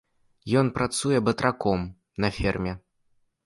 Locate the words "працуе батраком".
0.77-1.87